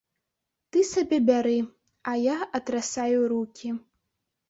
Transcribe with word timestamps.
Ты 0.71 0.79
сабе 0.91 1.19
бяры, 1.27 1.53
а 2.13 2.17
я 2.35 2.41
атрасаю 2.63 3.21
рукі. 3.37 3.69